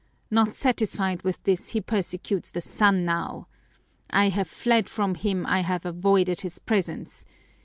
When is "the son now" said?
2.49-3.47